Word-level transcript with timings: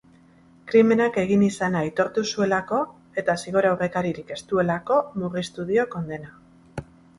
Krimenak 0.69 1.19
egin 1.23 1.43
izana 1.47 1.83
aitortu 1.87 2.23
zuelako 2.29 2.81
eta 3.23 3.37
zigor 3.45 3.69
aurrekaririk 3.73 4.35
ez 4.39 4.41
duelako 4.55 5.01
murriztu 5.23 5.69
dio 5.71 5.89
kondena. 5.95 6.37